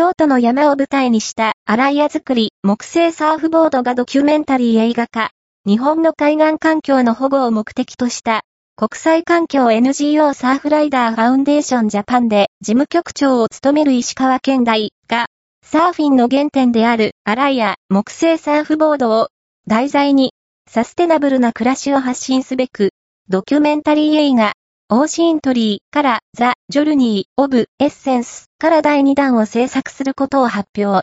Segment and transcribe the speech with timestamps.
[0.00, 5.28] 京都の山を舞台にしたアライア作り木製サーフボードがドキュメンタリー映画化。
[5.66, 8.40] 日本の海岸環境の保護を目的とした
[8.76, 15.26] 国際環境 NGO サーフライダーファウンデーションジャパンで事務局長を務める石川拳大が
[15.62, 19.28] サーフィンの原点であるアライア木製サーフボードを
[19.66, 20.32] 題材に
[20.66, 22.94] サステナブルな暮らしを発信すべく
[23.28, 24.54] ドキュメンタリー映画
[24.92, 30.98] OCEANTREE から The Journey of Essence から第2弾を制作することを発表。